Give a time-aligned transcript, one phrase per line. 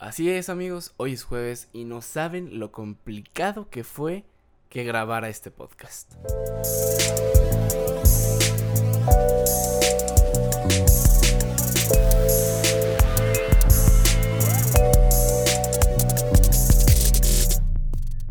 [0.00, 4.24] Así es amigos, hoy es jueves y no saben lo complicado que fue
[4.68, 6.14] que grabara este podcast.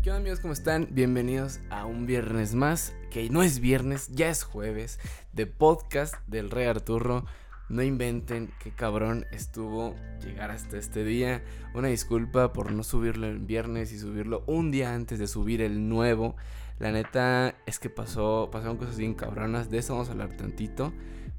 [0.02, 0.40] ¿Qué onda amigos?
[0.40, 0.88] ¿Cómo están?
[0.92, 4.98] Bienvenidos a un viernes más, que no es viernes, ya es jueves,
[5.34, 7.26] de podcast del Rey Arturro.
[7.68, 9.94] No inventen qué cabrón estuvo
[10.24, 11.42] llegar hasta este día.
[11.74, 15.88] Una disculpa por no subirlo el viernes y subirlo un día antes de subir el
[15.88, 16.34] nuevo.
[16.78, 19.70] La neta es que pasó, pasaron cosas bien cabronas.
[19.70, 20.92] De eso vamos a hablar tantito.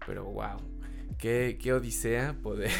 [0.06, 0.60] Pero wow.
[1.20, 2.72] Qué, odisea poder,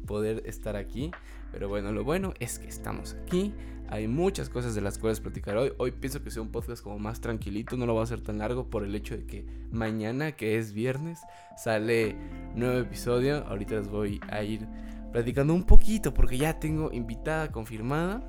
[0.06, 1.12] poder estar aquí.
[1.52, 3.54] Pero bueno, lo bueno es que estamos aquí.
[3.88, 5.72] Hay muchas cosas de las cuales platicar hoy.
[5.78, 8.38] Hoy pienso que sea un podcast como más tranquilito, no lo va a hacer tan
[8.38, 11.20] largo por el hecho de que mañana, que es viernes,
[11.56, 12.16] sale
[12.56, 13.46] nuevo episodio.
[13.46, 14.66] Ahorita les voy a ir
[15.12, 18.28] platicando un poquito porque ya tengo invitada confirmada.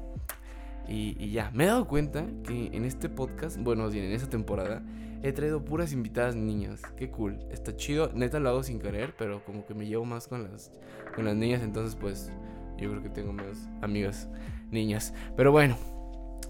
[0.88, 4.84] Y, ya, me he dado cuenta que en este podcast, bueno, en esta temporada,
[5.28, 6.82] he traído puras invitadas niñas.
[6.98, 8.12] Qué cool, está chido.
[8.14, 10.72] Neta lo hago sin querer, pero como que me llevo más con las,
[11.16, 12.32] con las niñas, entonces pues
[12.78, 14.30] yo creo que tengo más amigas
[14.70, 15.16] niñas.
[15.36, 15.78] Pero bueno,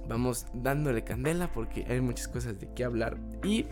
[0.09, 3.17] vamos dándole candela porque hay muchas cosas de qué hablar.
[3.45, 3.65] Y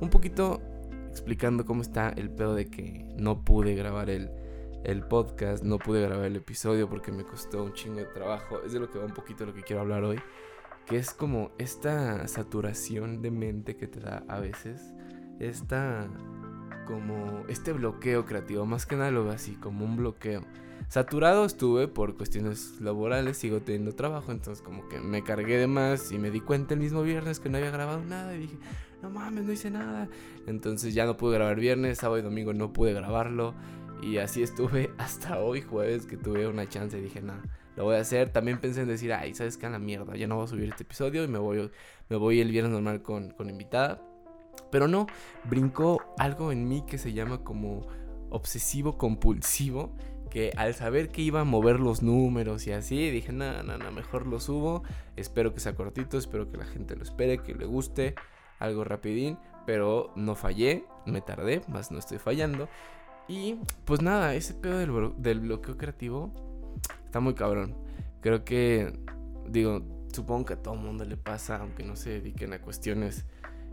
[0.00, 0.60] un poquito
[1.08, 4.28] explicando cómo está el pedo de que no pude grabar el,
[4.82, 8.60] el podcast, no pude grabar el episodio porque me costó un chingo de trabajo.
[8.66, 10.18] Es de lo que va un poquito lo que quiero hablar hoy.
[10.88, 14.94] Que es como esta saturación de mente que te da a veces.
[15.38, 16.08] Esta
[16.86, 18.64] como este bloqueo creativo.
[18.64, 20.42] Más que nada lo veo así, como un bloqueo
[20.88, 26.12] Saturado estuve por cuestiones laborales, sigo teniendo trabajo, entonces como que me cargué de más
[26.12, 28.56] y me di cuenta el mismo viernes que no había grabado nada y dije,
[29.02, 30.08] no mames, no hice nada.
[30.46, 33.54] Entonces ya no pude grabar viernes, sábado y domingo no pude grabarlo
[34.00, 37.42] y así estuve hasta hoy jueves que tuve una chance y dije, nada,
[37.78, 38.30] lo voy a hacer.
[38.30, 39.66] También pensé en decir, ay, ¿sabes qué?
[39.66, 41.70] A la mierda, ya no voy a subir este episodio y me voy,
[42.08, 44.02] me voy el viernes normal con, con invitada.
[44.72, 45.06] Pero no,
[45.44, 47.86] brincó algo en mí que se llama como
[48.30, 49.94] obsesivo compulsivo
[50.28, 53.92] que al saber que iba a mover los números y así, dije, no, no, no,
[53.92, 54.82] mejor lo subo,
[55.16, 58.14] espero que sea cortito, espero que la gente lo espere, que le guste,
[58.58, 62.68] algo rapidín, pero no fallé, me tardé, más no estoy fallando.
[63.26, 63.54] Y
[63.86, 66.30] pues nada, ese pedo del, del bloqueo creativo
[67.08, 67.74] está muy cabrón.
[68.20, 68.92] Creo que,
[69.48, 69.82] digo,
[70.12, 73.24] supongo que a todo mundo le pasa, aunque no se dediquen a cuestiones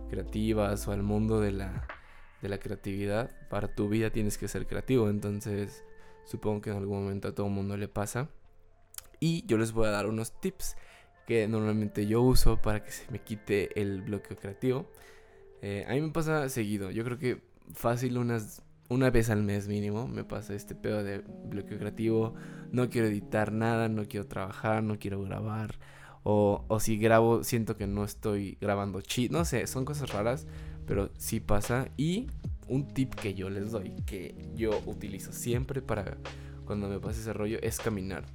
[0.10, 1.86] creativas o al mundo de la,
[2.42, 5.84] de la creatividad, para tu vida tienes que ser creativo, entonces
[6.26, 8.30] Supongo que en algún momento a todo mundo le pasa.
[9.20, 10.76] Y yo les voy a dar unos tips
[11.26, 14.92] que normalmente yo uso para que se me quite el bloqueo creativo.
[15.62, 16.92] Eh, a mí me pasa seguido.
[16.92, 17.42] Yo creo que
[17.74, 22.34] fácil unas una vez al mes mínimo me pasa este pedo de bloqueo creativo.
[22.72, 25.76] No quiero editar nada, no quiero trabajar, no quiero grabar.
[26.24, 29.30] O, o si grabo, siento que no estoy grabando chi.
[29.30, 30.48] No sé, son cosas raras,
[30.86, 31.90] pero sí pasa.
[31.98, 32.28] Y
[32.68, 36.18] un tip que yo les doy, que yo utilizo siempre para
[36.66, 38.26] cuando me pasa ese rollo, es caminar.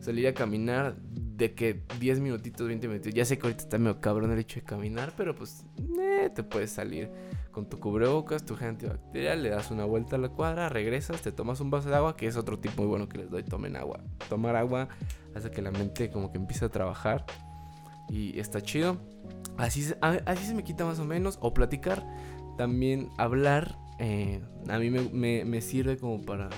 [0.00, 3.12] Salir a caminar de que 10 minutitos, 20 minutos.
[3.12, 5.64] Ya sé que ahorita está medio cabrón el hecho de caminar, pero pues
[6.00, 7.10] eh, te puedes salir
[7.50, 11.32] con tu cubrebocas, tu gel antibacterial, le das una vuelta a la cuadra, regresas, te
[11.32, 13.42] tomas un vaso de agua, que es otro tip muy bueno que les doy.
[13.42, 14.00] Tomen agua.
[14.28, 14.88] Tomar agua
[15.34, 17.24] hace que la mente como que empiece a trabajar
[18.08, 18.98] y está chido.
[19.56, 21.38] Así, así se me quita más o menos.
[21.40, 22.06] O platicar
[22.56, 26.48] también hablar eh, a mí me, sirve como para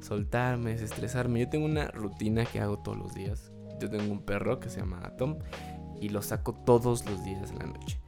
[0.00, 1.40] soltarme, desestresarme.
[1.40, 3.52] Yo tengo una rutina que hago todos los días.
[3.80, 5.38] Yo tengo un perro que se llama Atom
[6.00, 7.98] y lo saco todos los días en la noche.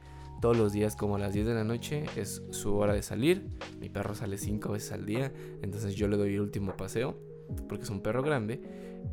[0.41, 3.47] Todos los días como a las 10 de la noche es su hora de salir.
[3.79, 7.17] Mi perro sale 5 veces al día, entonces yo le doy el último paseo
[7.67, 8.61] porque es un perro grande.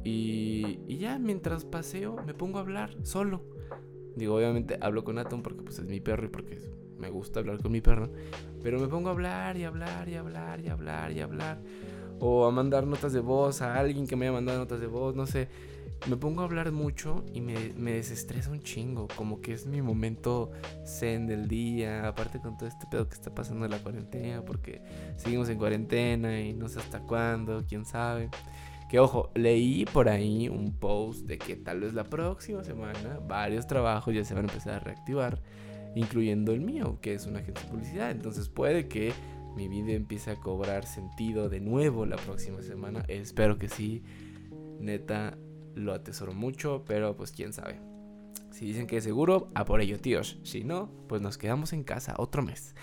[0.03, 3.43] Y, y ya mientras paseo me pongo a hablar solo.
[4.17, 6.61] Digo, obviamente hablo con Atom porque pues es mi perro y porque
[6.99, 8.11] me gusta hablar con mi perro,
[8.63, 11.61] pero me pongo a hablar y hablar y hablar y hablar y hablar.
[12.21, 15.15] O a mandar notas de voz a alguien que me haya mandado notas de voz,
[15.15, 15.49] no sé.
[16.09, 19.09] Me pongo a hablar mucho y me, me desestresa un chingo.
[19.17, 20.51] Como que es mi momento
[20.85, 22.07] zen del día.
[22.07, 24.45] Aparte con todo este pedo que está pasando en la cuarentena.
[24.45, 24.83] Porque
[25.17, 28.31] seguimos en cuarentena y no sé hasta cuándo, quién sabe.
[28.89, 33.67] Que ojo, leí por ahí un post de que tal vez la próxima semana varios
[33.67, 35.41] trabajos ya se van a empezar a reactivar
[35.95, 38.11] incluyendo el mío, que es una agencia de publicidad.
[38.11, 39.13] Entonces puede que
[39.55, 43.05] mi vida empiece a cobrar sentido de nuevo la próxima semana.
[43.09, 44.03] Espero que sí.
[44.81, 45.39] Neta,
[45.75, 47.81] lo atesoro mucho, pero pues quién sabe.
[48.51, 50.39] Si dicen que es seguro, a por ello, tíos.
[50.45, 52.75] Si no, pues nos quedamos en casa otro mes.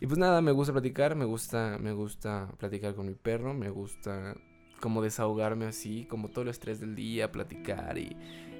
[0.00, 3.70] Y pues nada, me gusta platicar, me gusta, me gusta platicar con mi perro, me
[3.70, 4.34] gusta
[4.80, 8.16] como desahogarme así, como todo el estrés del día, platicar y,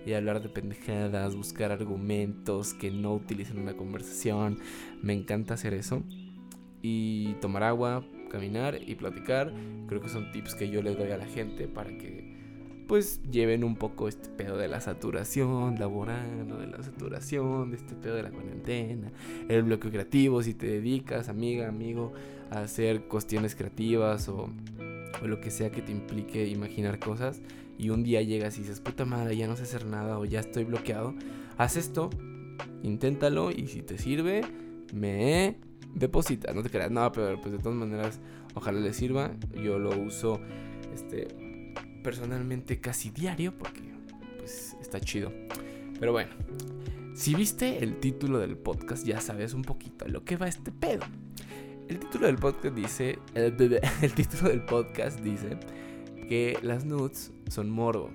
[0.07, 4.59] y hablar de pendejadas, buscar argumentos que no utilicen una conversación.
[5.03, 6.03] Me encanta hacer eso.
[6.87, 9.55] Y tomar agua, caminar y platicar.
[9.89, 12.35] Creo que son tips que yo le doy a la gente para que
[12.87, 17.95] pues lleven un poco este pedo de la saturación laboral, de la saturación, de este
[17.95, 19.11] pedo de la cuarentena,
[19.49, 22.13] el bloqueo creativo, si te dedicas, amiga, amigo,
[22.51, 24.51] a hacer cuestiones creativas o,
[25.23, 27.41] o lo que sea que te implique imaginar cosas
[27.79, 30.41] y un día llegas y dices, puta madre, ya no sé hacer nada o ya
[30.41, 31.15] estoy bloqueado,
[31.57, 32.11] haz esto,
[32.83, 34.43] inténtalo y si te sirve,
[34.93, 35.57] me
[35.95, 38.21] deposita, no te creas, no, pero pues de todas maneras,
[38.55, 39.33] ojalá le sirva,
[39.63, 40.41] yo lo uso,
[40.93, 43.81] este, personalmente casi diario porque
[44.39, 45.33] pues está chido.
[45.99, 46.31] Pero bueno,
[47.15, 50.73] si viste el título del podcast ya sabes un poquito a lo que va este
[50.73, 51.05] pedo.
[51.89, 55.59] El título del podcast dice, el, el título del podcast dice
[56.29, 58.11] que las nudes son morbo.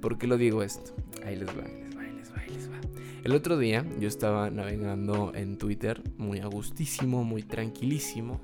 [0.00, 0.94] ¿Por qué lo digo esto?
[1.24, 3.05] Ahí les va, ahí les va, ahí les va, ahí les va.
[3.26, 8.40] El otro día yo estaba navegando en Twitter, muy a gustísimo, muy tranquilísimo,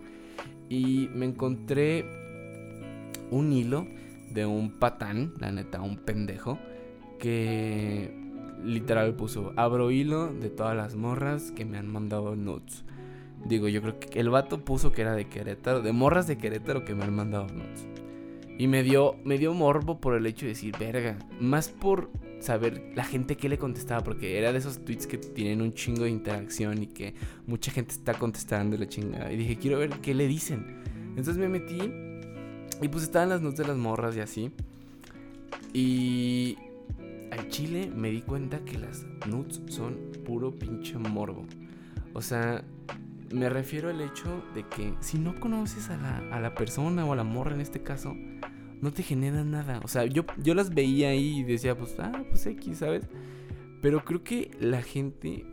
[0.69, 2.05] y me encontré
[3.31, 3.87] un hilo
[4.31, 6.59] de un patán, la neta, un pendejo,
[7.21, 8.13] que
[8.65, 12.83] literal puso, abro hilo de todas las morras que me han mandado nudes.
[13.45, 16.85] Digo, yo creo que el vato puso que era de Querétaro, de morras de Querétaro
[16.85, 17.87] que me han mandado nudes.
[18.63, 22.93] Y me dio, me dio morbo por el hecho de decir, verga, más por saber
[22.95, 26.11] la gente que le contestaba, porque era de esos tweets que tienen un chingo de
[26.11, 27.13] interacción y que
[27.49, 29.33] mucha gente está contestando la chingada.
[29.33, 30.81] Y dije, quiero ver qué le dicen.
[31.09, 31.93] Entonces me metí
[32.81, 34.53] y pues estaban las nudes de las morras y así.
[35.73, 36.57] Y
[37.33, 41.47] al chile me di cuenta que las nudes son puro pinche morbo.
[42.13, 42.63] O sea,
[43.33, 47.13] me refiero al hecho de que si no conoces a la, a la persona o
[47.13, 48.15] a la morra en este caso,
[48.83, 49.81] no te genera nada.
[49.83, 53.09] O sea, yo, yo las veía ahí y decía, pues, ah, pues X, ¿sabes?
[53.81, 55.47] Pero creo que la gente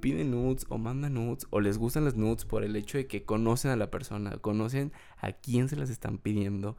[0.00, 3.24] pide nudes o manda nudes o les gustan las nudes por el hecho de que
[3.24, 6.76] conocen a la persona, conocen a quién se las están pidiendo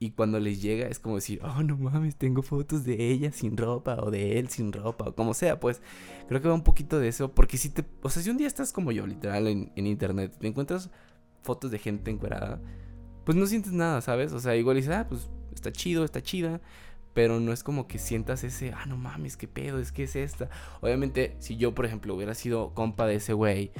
[0.00, 3.56] y cuando les llega es como decir, oh no mames, tengo fotos de ella sin
[3.56, 5.80] ropa o de él sin ropa o como sea, pues
[6.26, 8.48] creo que va un poquito de eso porque si te, o sea, si un día
[8.48, 10.90] estás como yo, literal, en, internet, te encuentras
[11.42, 12.60] fotos de gente encuerada,
[13.24, 14.32] pues no sientes nada, ¿sabes?
[14.32, 15.30] O sea, igual ah, pues
[15.64, 16.60] está chido, está chida,
[17.14, 20.14] pero no es como que sientas ese, ah, no mames, qué pedo, es que es
[20.14, 20.50] esta.
[20.82, 23.70] Obviamente, si yo, por ejemplo, hubiera sido compa de ese güey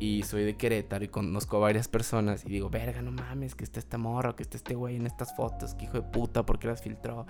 [0.00, 3.62] y soy de Querétaro y conozco a varias personas y digo, verga, no mames, que
[3.62, 6.58] está esta morra, que está este güey en estas fotos, que hijo de puta, ¿por
[6.58, 7.26] qué las filtró?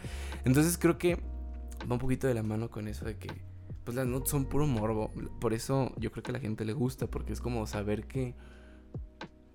[0.46, 3.28] Entonces creo que va un poquito de la mano con eso de que,
[3.84, 5.10] pues las notes son puro morbo.
[5.38, 8.34] Por eso yo creo que a la gente le gusta, porque es como saber que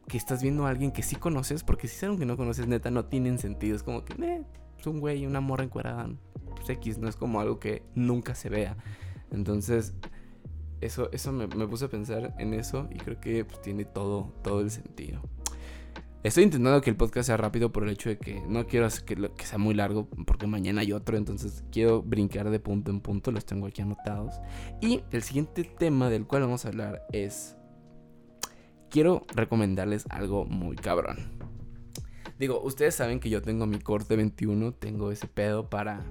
[0.07, 2.67] que estás viendo a alguien que sí conoces, porque si es algo que no conoces,
[2.67, 3.75] neta, no tienen sentido.
[3.75, 4.43] Es como que, eh,
[4.85, 6.09] un güey, una morra encuadrada,
[6.55, 8.75] pues X, no es como algo que nunca se vea.
[9.31, 9.93] Entonces,
[10.81, 14.33] eso, eso me, me puse a pensar en eso y creo que pues, tiene todo,
[14.43, 15.21] todo el sentido.
[16.23, 19.15] Estoy intentando que el podcast sea rápido por el hecho de que no quiero que,
[19.15, 23.31] que, sea muy largo porque mañana hay otro, entonces quiero brincar de punto en punto,
[23.31, 24.35] los tengo aquí anotados.
[24.79, 27.57] Y el siguiente tema del cual vamos a hablar es...
[28.93, 31.17] Quiero recomendarles algo muy cabrón.
[32.37, 36.05] Digo, ustedes saben que yo tengo mi corte 21, tengo ese pedo para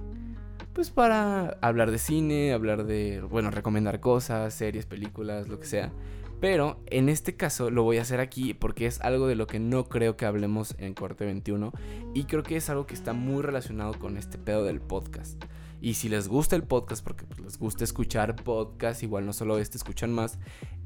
[0.73, 5.93] pues para hablar de cine, hablar de, bueno, recomendar cosas, series, películas, lo que sea.
[6.41, 9.61] Pero en este caso lo voy a hacer aquí porque es algo de lo que
[9.61, 11.71] no creo que hablemos en Corte 21
[12.13, 15.41] y creo que es algo que está muy relacionado con este pedo del podcast.
[15.83, 19.57] Y si les gusta el podcast, porque pues, les gusta escuchar podcast, igual no solo
[19.57, 20.39] este, escuchan más,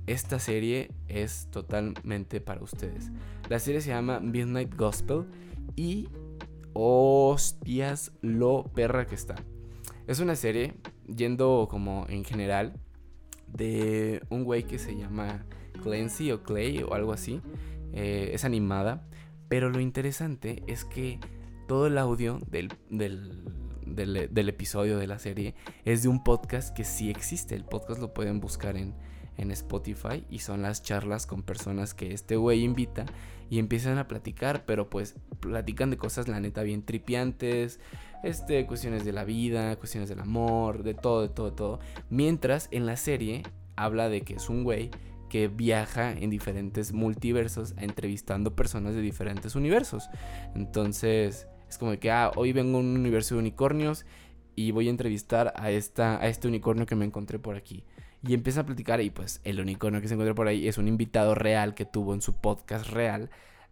[0.08, 3.12] esta serie es totalmente para ustedes.
[3.50, 5.26] La serie se llama Midnight Gospel
[5.76, 6.08] y
[6.74, 9.36] hostias lo perra que está.
[10.08, 12.80] Es una serie, yendo como en general,
[13.48, 15.46] de un güey que se llama
[15.84, 17.42] Clancy o Clay o algo así.
[17.92, 19.06] Eh, es animada,
[19.50, 21.20] pero lo interesante es que
[21.68, 23.44] todo el audio del, del,
[23.86, 27.56] del, del episodio de la serie es de un podcast que sí existe.
[27.56, 28.96] El podcast lo pueden buscar en
[29.38, 33.06] en Spotify y son las charlas con personas que este güey invita
[33.50, 37.80] y empiezan a platicar, pero pues platican de cosas la neta bien tripiantes,
[38.24, 41.80] este, cuestiones de la vida, cuestiones del amor, de todo, de todo, de todo.
[42.10, 43.44] Mientras en la serie
[43.76, 44.90] habla de que es un güey
[45.30, 50.10] que viaja en diferentes multiversos entrevistando personas de diferentes universos.
[50.56, 54.06] Entonces, es como que, ah, hoy vengo a un universo de unicornios
[54.56, 57.84] y voy a entrevistar a, esta, a este unicornio que me encontré por aquí.
[58.28, 60.88] Y empieza a platicar y pues el unicornio que se encuentra por ahí es un
[60.88, 63.30] invitado real que tuvo en su podcast real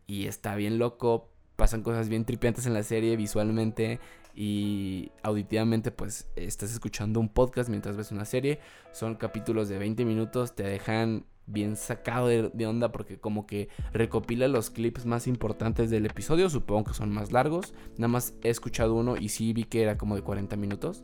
[0.07, 4.00] y está bien loco pasan cosas bien tripiantes en la serie visualmente
[4.35, 8.59] y auditivamente pues estás escuchando un podcast mientras ves una serie.
[8.91, 14.47] Son capítulos de 20 minutos, te dejan bien sacado de, onda porque como que recopila
[14.47, 17.74] los clips más importantes del episodio, supongo que son más largos.
[17.97, 21.03] Nada más he escuchado uno y sí vi que era como de 40 minutos.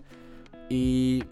[0.70, 1.24] Y,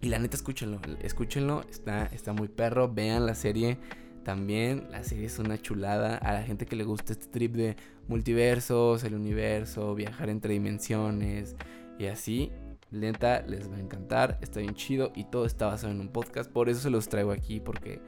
[0.00, 3.78] y la neta escúchenlo, escúchenlo, está, está muy perro, vean la serie.
[4.24, 7.76] También la serie es una chulada a la gente que le gusta este trip de
[8.08, 11.54] multiversos, el universo, viajar entre dimensiones
[11.98, 12.50] y así.
[12.90, 16.50] Lenta les va a encantar, está bien chido y todo está basado en un podcast.
[16.50, 18.00] Por eso se los traigo aquí porque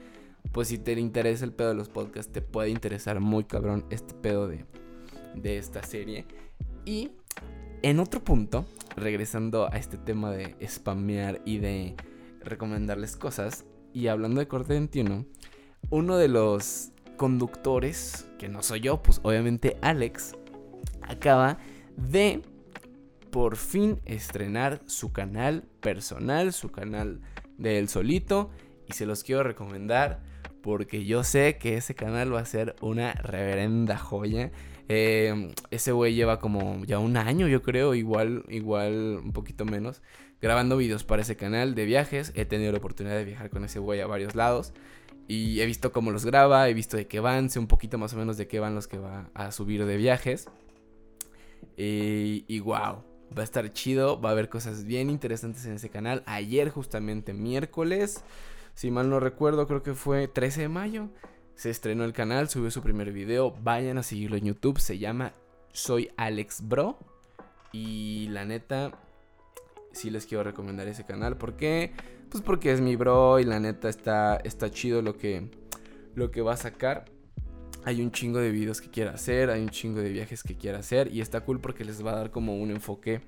[0.52, 4.14] pues si te interesa el pedo de los podcasts, te puede interesar muy cabrón este
[4.14, 4.64] pedo de,
[5.34, 6.26] de esta serie.
[6.84, 7.12] Y
[7.82, 8.64] en otro punto,
[8.96, 11.96] regresando a este tema de spamear y de
[12.40, 15.26] recomendarles cosas, y hablando de Corte 21,
[15.90, 20.34] uno de los conductores, que no soy yo, pues obviamente Alex,
[21.02, 21.58] acaba
[21.96, 22.42] de
[23.30, 27.20] por fin estrenar su canal personal, su canal
[27.58, 28.50] de él solito,
[28.86, 30.22] y se los quiero recomendar
[30.62, 34.52] porque yo sé que ese canal va a ser una reverenda joya.
[34.94, 40.02] Em, ese güey lleva como ya un año, yo creo, igual, igual un poquito menos,
[40.40, 42.32] grabando videos para ese canal de viajes.
[42.34, 44.72] He tenido la oportunidad de viajar con ese güey a varios lados.
[45.28, 48.12] Y he visto cómo los graba, he visto de qué van, sé un poquito más
[48.12, 50.50] o menos de qué van los que va a subir de viajes.
[51.76, 53.04] Y, y wow,
[53.36, 56.22] va a estar chido, va a haber cosas bien interesantes en ese canal.
[56.26, 58.22] Ayer justamente miércoles
[58.74, 61.08] si mal no recuerdo, creo que fue 13 de mayo.
[61.54, 63.54] Se estrenó el canal, subió su primer video.
[63.62, 64.78] Vayan a seguirlo en YouTube.
[64.78, 65.34] Se llama
[65.72, 66.98] Soy Alex Bro.
[67.72, 68.92] Y la neta,
[69.92, 71.36] sí les quiero recomendar ese canal.
[71.36, 71.92] ¿Por qué?
[72.30, 75.50] Pues porque es mi bro y la neta está, está chido lo que,
[76.14, 77.04] lo que va a sacar.
[77.84, 80.78] Hay un chingo de videos que quiera hacer, hay un chingo de viajes que quiera
[80.78, 83.20] hacer y está cool porque les va a dar como un enfoque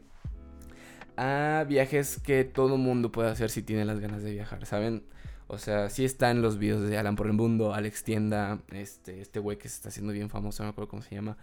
[1.16, 5.04] a viajes que todo mundo puede hacer si tiene las ganas de viajar, ¿saben?
[5.46, 9.40] O sea, sí están los videos de Alan por el Mundo, Alex Tienda, este, este
[9.40, 11.36] güey que se está haciendo bien famoso, no me acuerdo cómo se llama.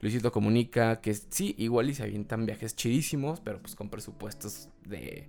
[0.00, 5.28] Luisito Comunica, que sí, igual y se avientan viajes chidísimos, pero pues con presupuestos de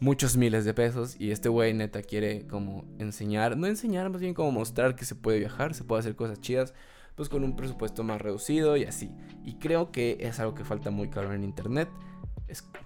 [0.00, 1.16] muchos miles de pesos.
[1.18, 5.14] Y este güey neta quiere como enseñar, no enseñar, más bien como mostrar que se
[5.14, 6.74] puede viajar, se puede hacer cosas chidas,
[7.14, 9.10] pues con un presupuesto más reducido y así.
[9.44, 11.88] Y creo que es algo que falta muy caro en internet.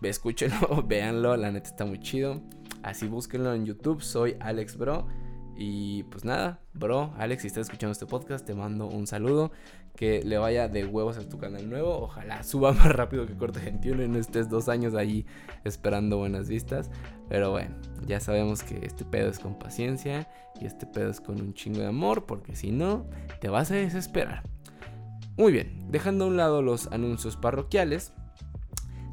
[0.03, 2.43] Escúchenlo, véanlo, la neta está muy chido.
[2.83, 5.07] Así búsquenlo en YouTube, soy Alex Bro.
[5.59, 9.51] Y pues nada, bro, Alex, si estás escuchando este podcast, te mando un saludo.
[9.97, 11.99] Que le vaya de huevos a tu canal nuevo.
[12.03, 15.25] Ojalá suba más rápido que Corte 21 y no estés dos años ahí
[15.65, 16.91] esperando buenas vistas.
[17.31, 17.75] Pero bueno,
[18.07, 20.29] ya sabemos que este pedo es con paciencia
[20.61, 23.07] y este pedo es con un chingo de amor, porque si no,
[23.41, 24.43] te vas a desesperar.
[25.39, 28.13] Muy bien, dejando a un lado los anuncios parroquiales,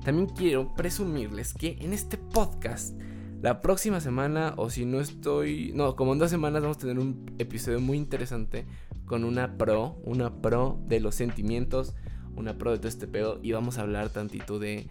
[0.03, 2.95] también quiero presumirles que en este podcast
[3.43, 5.73] la próxima semana, o si no estoy.
[5.75, 8.65] No, como en dos semanas vamos a tener un episodio muy interesante
[9.05, 11.93] con una pro, una pro de los sentimientos,
[12.37, 13.39] una pro de todo este pedo.
[13.43, 14.87] Y vamos a hablar tantito de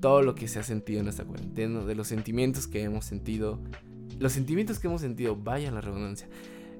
[0.00, 3.58] todo lo que se ha sentido en esta cuarentena, de los sentimientos que hemos sentido.
[4.20, 6.28] Los sentimientos que hemos sentido, vaya la redundancia.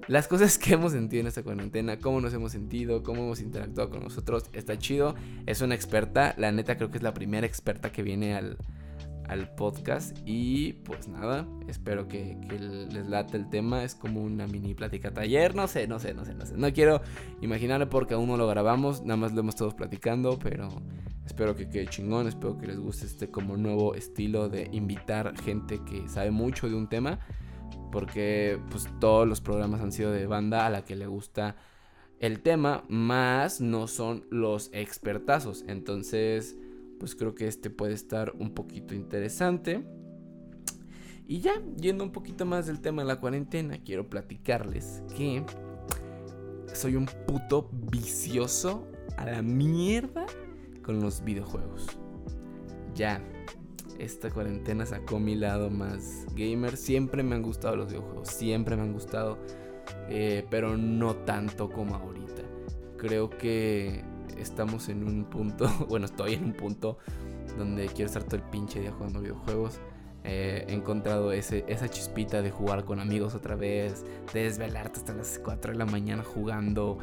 [0.09, 3.91] Las cosas que hemos sentido en esta cuarentena, cómo nos hemos sentido, cómo hemos interactuado
[3.91, 5.17] con nosotros, está chido.
[5.47, 8.57] Es una experta, la neta creo que es la primera experta que viene al,
[9.29, 10.17] al podcast.
[10.25, 13.85] Y pues nada, espero que, les late el tema.
[13.85, 15.55] Es como una mini plática taller.
[15.55, 16.57] No sé, no sé, no sé, no sé.
[16.57, 17.01] No quiero
[17.41, 19.03] imaginarle porque aún no lo grabamos.
[19.03, 20.39] Nada más lo hemos todos platicando.
[20.39, 20.69] Pero
[21.25, 22.29] espero que quede chingón.
[22.29, 26.75] Espero que les guste este como nuevo estilo de invitar gente que sabe mucho de
[26.75, 27.19] un tema.
[27.91, 31.57] Porque pues todos los programas han sido de banda a la que le gusta
[32.19, 32.85] el tema.
[32.89, 35.65] Más no son los expertazos.
[35.67, 36.57] Entonces
[36.99, 39.85] pues creo que este puede estar un poquito interesante.
[41.29, 45.45] Y ya, yendo un poquito más del tema de la cuarentena, quiero platicarles que
[46.73, 50.27] soy un puto vicioso a la mierda
[50.85, 51.87] con los videojuegos.
[52.95, 53.21] Ya,
[53.99, 56.77] esta cuarentena sacó mi lado más gamer.
[56.77, 59.39] Siempre me han gustado los videojuegos, siempre me han gustado,
[60.09, 62.43] eh, pero no tanto como ahorita.
[62.97, 64.05] Creo que
[64.37, 66.99] estamos en un punto, bueno, estoy en un punto
[67.57, 69.81] donde quiero estar todo el pinche día jugando videojuegos.
[70.29, 75.39] Eh, he encontrado esa chispita de jugar con amigos otra vez, de desvelarte hasta las
[75.39, 76.99] 4 de la mañana jugando.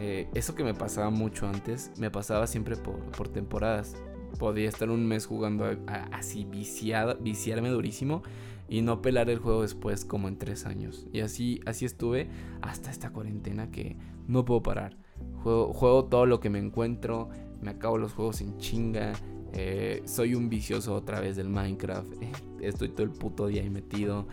[0.00, 3.94] Eh, eso que me pasaba mucho antes, me pasaba siempre por, por temporadas.
[4.38, 5.64] Podía estar un mes jugando
[6.10, 8.22] así viciado, viciarme durísimo
[8.68, 11.06] y no pelar el juego después como en 3 años.
[11.12, 12.28] Y así, así estuve
[12.62, 13.96] hasta esta cuarentena que
[14.26, 14.96] no puedo parar.
[15.42, 17.28] Juego, todo lo que me encuentro.
[17.60, 19.12] me acabo los juegos en chinga.
[19.52, 22.14] Eh, soy un vicioso otra vez del Minecraft.
[22.60, 24.26] estoy todo el puto día ahí metido.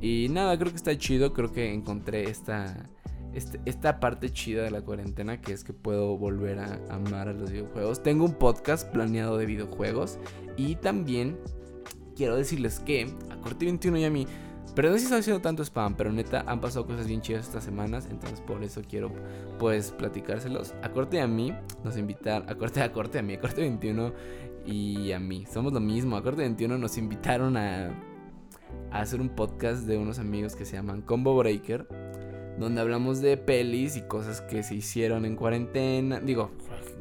[0.00, 1.32] Y nada, creo que está chido.
[1.32, 2.88] Creo que encontré esta,
[3.34, 7.32] este, esta parte chida de la cuarentena, que es que puedo volver a amar a
[7.32, 8.02] los videojuegos.
[8.02, 10.18] Tengo un podcast planeado de videojuegos.
[10.56, 11.38] Y también
[12.16, 14.26] quiero decirles que a Corte 21 y a mí
[14.74, 17.46] pero no sé si estoy haciendo tanto spam, pero neta han pasado cosas bien chidas
[17.46, 19.12] estas semanas, entonces por eso quiero
[19.58, 20.74] pues platicárselos.
[20.82, 24.12] A corte a mí, nos invitar, a corte a corte a mí, a corte 21
[24.66, 26.16] y a mí, somos lo mismo.
[26.16, 27.90] A corte 21 nos invitaron a,
[28.90, 31.86] a hacer un podcast de unos amigos que se llaman Combo Breaker,
[32.58, 36.50] donde hablamos de pelis y cosas que se hicieron en cuarentena, digo,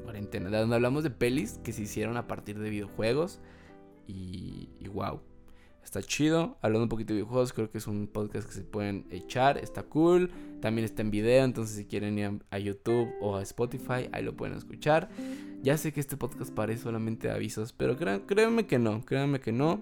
[0.03, 3.39] cuarentena, donde hablamos de pelis que se hicieron a partir de videojuegos
[4.07, 5.21] y, y wow
[5.83, 9.05] Está chido, hablando un poquito de videojuegos, creo que es un podcast que se pueden
[9.11, 10.31] echar, está cool.
[10.61, 14.35] También está en video, entonces si quieren ir a YouTube o a Spotify, ahí lo
[14.35, 15.09] pueden escuchar.
[15.61, 19.81] Ya sé que este podcast parece solamente avisos, pero créanme que no, créanme que no.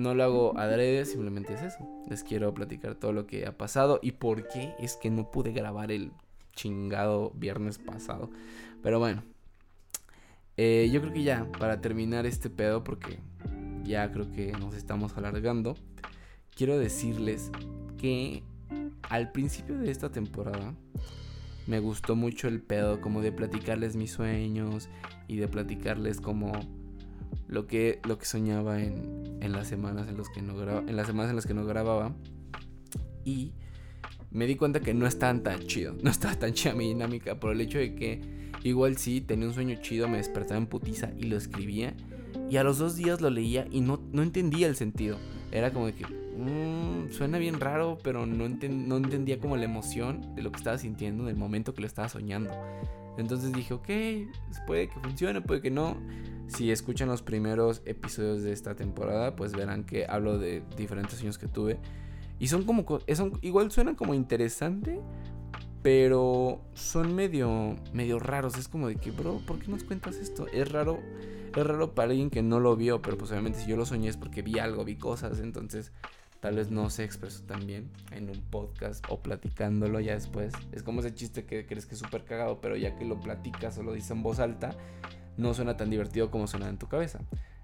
[0.00, 1.86] No lo hago adrede, simplemente es eso.
[2.08, 5.52] Les quiero platicar todo lo que ha pasado y por qué es que no pude
[5.52, 6.10] grabar el
[6.54, 8.30] chingado viernes pasado.
[8.82, 9.22] Pero bueno,
[10.56, 13.18] eh, yo creo que ya, para terminar este pedo, porque
[13.84, 15.76] ya creo que nos estamos alargando,
[16.56, 17.52] quiero decirles
[17.98, 18.42] que
[19.02, 20.74] al principio de esta temporada
[21.66, 24.88] me gustó mucho el pedo como de platicarles mis sueños
[25.28, 26.52] y de platicarles como
[27.48, 31.06] lo que, lo que soñaba en, en las semanas en, los que no en las
[31.06, 32.14] semanas en las que no grababa
[33.24, 33.52] y
[34.30, 37.52] me di cuenta que no estaban tan chido, no estaba tan chida mi dinámica por
[37.52, 38.20] el hecho de que
[38.62, 41.94] igual sí tenía un sueño chido, me despertaba en putiza y lo escribía
[42.50, 45.18] y a los dos días lo leía y no, no entendía el sentido.
[45.52, 50.34] Era como de que mmm, suena bien raro, pero no, no entendía como la emoción
[50.34, 52.52] de lo que estaba sintiendo en el momento que lo estaba soñando.
[53.18, 53.88] Entonces dije, ok,
[54.66, 55.96] puede que funcione, puede que no.
[56.48, 61.38] Si escuchan los primeros episodios de esta temporada, pues verán que hablo de diferentes sueños
[61.38, 61.78] que tuve.
[62.38, 65.00] Y son como, son, igual suenan como interesante,
[65.82, 68.56] pero son medio, medio raros.
[68.58, 70.46] Es como de que, bro, ¿por qué nos cuentas esto?
[70.48, 70.98] Es raro
[71.58, 74.08] es raro para alguien que no lo vio, pero pues obviamente si yo lo soñé
[74.08, 75.92] es porque vi algo, vi cosas, entonces
[76.40, 80.54] tal vez no se expresó tan bien en un podcast o platicándolo ya después.
[80.72, 83.78] Es como ese chiste que crees que es súper cagado, pero ya que lo platicas
[83.78, 84.74] o lo dices en voz alta,
[85.36, 87.20] no suena tan divertido como suena en tu cabeza.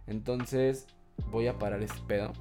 [0.07, 0.87] Entonces
[1.31, 2.33] voy a parar este pedo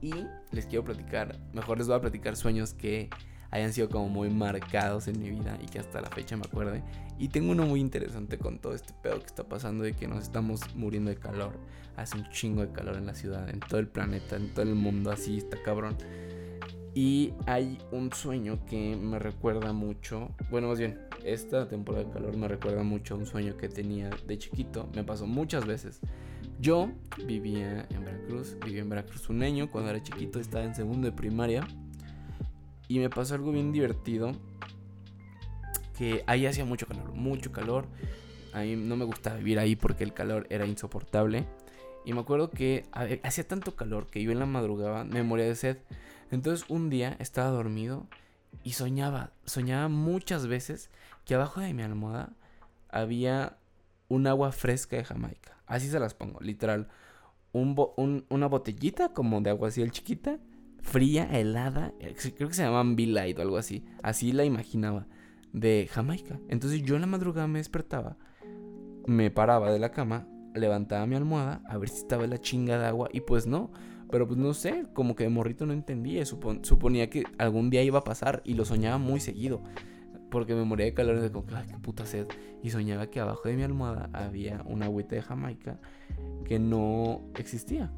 [0.00, 0.12] y
[0.52, 3.10] les quiero platicar, mejor les voy a platicar sueños que
[3.50, 6.82] hayan sido como muy marcados en mi vida y que hasta la fecha me acuerde.
[7.18, 10.22] Y tengo uno muy interesante con todo este pedo que está pasando de que nos
[10.22, 11.52] estamos muriendo de calor.
[11.96, 14.74] Hace un chingo de calor en la ciudad, en todo el planeta, en todo el
[14.74, 15.96] mundo, así está cabrón.
[16.94, 22.36] Y hay un sueño que me recuerda mucho, bueno, más bien, esta temporada de calor
[22.36, 26.00] me recuerda mucho a un sueño que tenía de chiquito, me pasó muchas veces.
[26.60, 26.90] Yo
[27.24, 31.12] vivía en Veracruz, viví en Veracruz un año, cuando era chiquito estaba en segundo de
[31.12, 31.66] primaria
[32.88, 34.32] y me pasó algo bien divertido.
[35.96, 37.86] Que ahí hacía mucho calor, mucho calor.
[38.52, 41.46] A mí no me gustaba vivir ahí porque el calor era insoportable.
[42.04, 42.86] Y me acuerdo que
[43.22, 45.78] hacía tanto calor que yo en la madrugada me moría de sed.
[46.30, 48.06] Entonces un día estaba dormido
[48.64, 50.90] y soñaba, soñaba muchas veces
[51.24, 52.32] que abajo de mi almohada
[52.88, 53.58] había
[54.08, 55.56] un agua fresca de Jamaica.
[55.66, 56.88] Así se las pongo, literal.
[57.52, 60.38] Un una botellita como de agua así el chiquita
[60.80, 65.06] fría, helada, eh, creo que se llamaban Be Light o algo así, así la imaginaba,
[65.52, 66.40] de Jamaica.
[66.48, 68.16] Entonces yo en la madrugada me despertaba,
[69.06, 72.86] me paraba de la cama, levantaba mi almohada a ver si estaba la chinga de
[72.86, 73.70] agua y pues no.
[74.10, 77.98] Pero pues no sé, como que de morrito no entendía, suponía que algún día iba
[77.98, 79.62] a pasar y lo soñaba muy seguido.
[80.30, 82.26] Porque me moría de calor de como, ay, qué puta sed.
[82.62, 85.78] Y soñaba que abajo de mi almohada había una agüita de Jamaica
[86.46, 87.92] que no existía.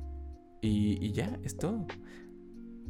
[0.61, 1.87] Y, y ya, es todo.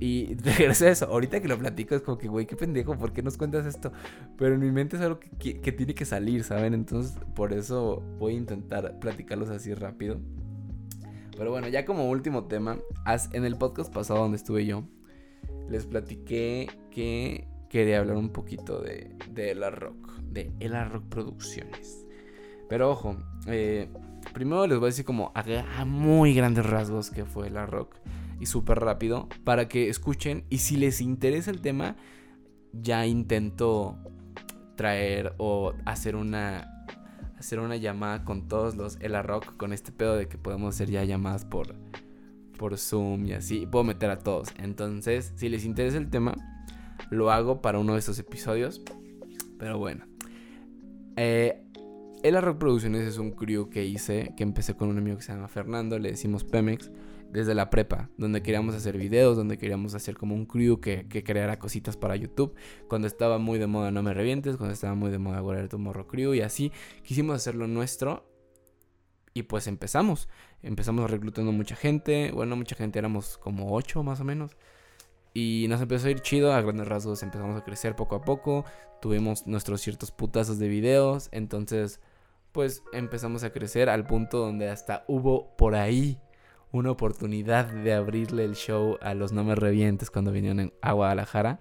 [0.01, 1.05] Y regreso a eso.
[1.07, 3.93] Ahorita que lo platico es como que, güey, qué pendejo, ¿por qué nos cuentas esto?
[4.39, 6.75] Pero en mi mente es algo que, tiene que salir, ¿saben?
[6.75, 10.19] Entonces, por eso voy a intentar platicarlos así rápido.
[11.37, 12.79] Pero bueno, ya como último tema,
[13.33, 14.85] en el podcast pasado donde estuve yo,
[15.69, 22.07] les platiqué que quería hablar un poquito de, de El Rock, de El Rock Producciones.
[22.69, 23.89] Pero ojo, eh,
[24.33, 27.97] primero les voy a decir como a, muy grandes rasgos que fue El Rock
[28.41, 30.45] y súper rápido para que escuchen.
[30.51, 31.97] Y si les interesa el tema
[32.73, 33.99] ya intento
[34.77, 36.87] traer o hacer una
[37.39, 40.91] hacer una llamada con todos los El Rock con este pedo de que podemos hacer
[40.91, 41.75] ya llamadas por
[42.59, 43.67] por Zoom y así.
[43.67, 44.49] Puedo meter a todos.
[44.59, 46.35] Entonces si les interesa el tema
[47.11, 48.83] lo hago para uno de estos episodios.
[49.59, 50.07] Pero bueno.
[51.17, 51.63] Eh,
[52.23, 55.49] Rock Producciones es un crew que hice, que empecé con un amigo que se llama
[55.49, 56.91] Fernando, le decimos Pemex,
[57.31, 61.23] desde la prepa, donde queríamos hacer videos, donde queríamos hacer como un crew que, que
[61.23, 62.55] creara cositas para YouTube.
[62.89, 65.79] Cuando estaba muy de moda No Me Revientes, cuando estaba muy de moda Guardar tu
[65.79, 68.31] Morro Crew y así, quisimos hacerlo nuestro
[69.33, 70.29] y pues empezamos.
[70.63, 74.57] Empezamos reclutando mucha gente, bueno, mucha gente, éramos como ocho más o menos.
[75.33, 78.65] Y nos empezó a ir chido, a grandes rasgos empezamos a crecer poco a poco.
[79.01, 82.01] Tuvimos nuestros ciertos putazos de videos, entonces
[82.53, 86.19] pues empezamos a crecer al punto donde hasta hubo por ahí
[86.73, 91.61] una oportunidad de abrirle el show a los No Me Revientes cuando vinieron a Guadalajara.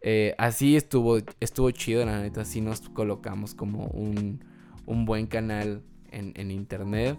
[0.00, 4.44] Eh, así estuvo, estuvo chido, la neta, así nos colocamos como un,
[4.86, 7.18] un buen canal en, internet.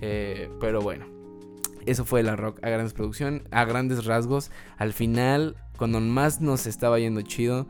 [0.00, 1.06] Eh, pero bueno,
[1.86, 4.50] eso fue la rock a grandes producción, a grandes rasgos.
[4.76, 7.66] Al final, cuando más nos estaba yendo chido,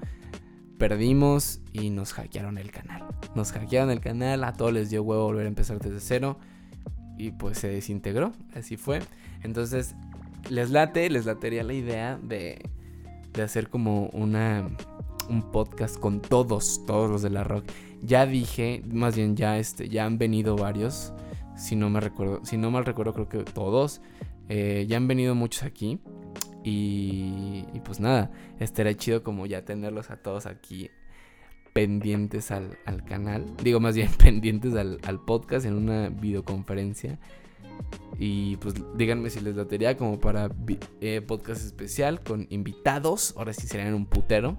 [0.79, 3.05] perdimos y nos hackearon el canal.
[3.35, 6.39] Nos hackearon el canal, a todos les dio huevo volver a empezar desde cero.
[7.19, 9.01] Y pues se desintegró, así fue.
[9.43, 9.95] Entonces,
[10.49, 12.65] les late, les latería la idea de,
[13.33, 14.69] de hacer como una
[15.29, 17.65] un podcast con todos, todos los de la rock.
[18.01, 21.13] Ya dije, más bien ya este, ya han venido varios
[21.59, 24.01] si no me recuerdo, si no mal recuerdo creo que todos,
[24.49, 25.99] eh, ya han venido muchos aquí
[26.65, 30.91] y, pues nada, estaría chido como ya tenerlos a todos aquí
[31.79, 37.21] pendientes al, canal, digo más bien pendientes al, podcast en una videoconferencia.
[38.19, 40.51] Y pues díganme si les datería como para
[41.01, 43.33] eh, podcast especial con invitados.
[43.37, 44.59] Ahora sí serían un putero.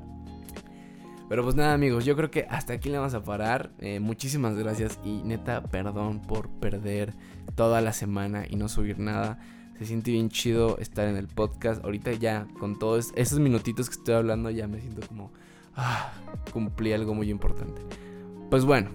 [1.28, 3.74] Pero pues nada amigos, yo creo que hasta aquí le vamos a parar.
[3.80, 7.14] Eh, muchísimas gracias y neta, perdón por perder
[7.56, 9.40] toda la semana y no subir nada.
[9.78, 11.84] Se siente bien chido estar en el podcast.
[11.84, 15.34] Ahorita ya con todos esos minutitos que estoy hablando ya me siento como...
[15.82, 16.12] Ah,
[16.52, 17.82] cumplí algo muy importante.
[18.50, 18.90] Pues bueno,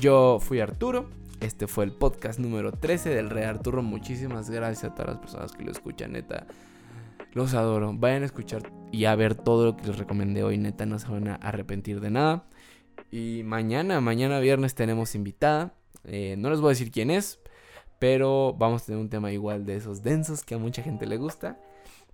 [0.00, 1.10] yo fui Arturo.
[1.40, 3.82] Este fue el podcast número 13 del Rey Arturo.
[3.82, 6.46] Muchísimas gracias a todas las personas que lo escuchan, neta.
[7.34, 7.92] Los adoro.
[7.94, 10.56] Vayan a escuchar y a ver todo lo que les recomendé hoy.
[10.56, 12.44] Neta, no se van a arrepentir de nada.
[13.10, 15.74] Y mañana, mañana viernes tenemos invitada.
[16.04, 17.38] Eh, no les voy a decir quién es,
[17.98, 21.18] pero vamos a tener un tema igual de esos densos que a mucha gente le
[21.18, 21.58] gusta.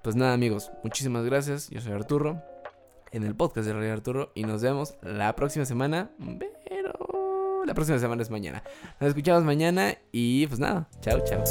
[0.02, 1.70] Pues nada, amigos, muchísimas gracias.
[1.70, 2.42] Yo soy Arturo,
[3.16, 6.10] en el podcast de Rey Arturo, y nos vemos la próxima semana.
[6.68, 8.62] Pero la próxima semana es mañana.
[9.00, 11.42] Nos escuchamos mañana y pues nada, chao, chao.